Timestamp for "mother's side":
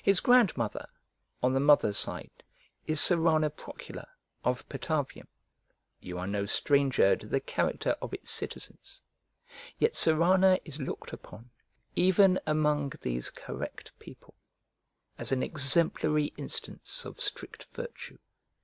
1.58-2.44